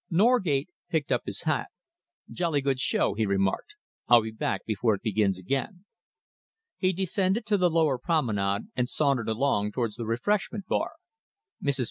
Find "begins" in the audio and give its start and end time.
5.03-5.37